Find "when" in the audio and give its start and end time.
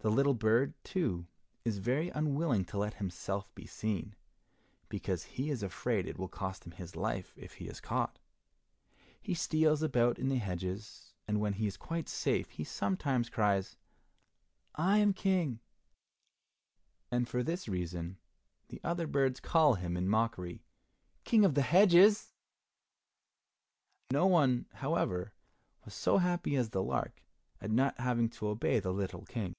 11.40-11.54